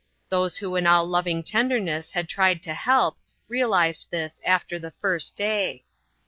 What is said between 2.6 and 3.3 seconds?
to help,